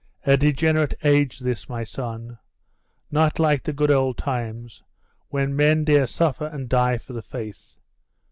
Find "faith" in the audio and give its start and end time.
7.21-7.75